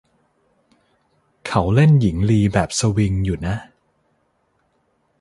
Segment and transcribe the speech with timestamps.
[1.47, 3.55] เขาเล่นหญิงลีแบบสวิงอยู่นะ